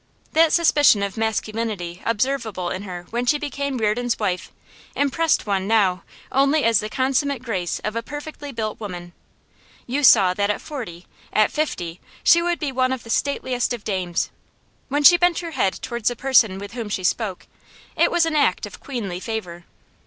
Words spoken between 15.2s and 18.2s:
her head towards the person with whom she spoke, it